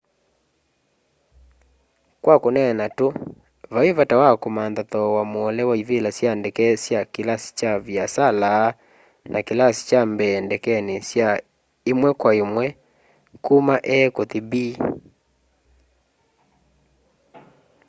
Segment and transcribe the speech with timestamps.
[2.23, 3.07] kwa kuneena tu
[3.73, 8.51] vai vata wa kumantha thoowa muole wa ivila sya ndeke sya kilasi kya viasala
[9.31, 11.29] na kilasi kya mbee ndekeni sya
[11.91, 12.65] imwe kwa imwe
[13.45, 14.51] kuma a kuthi b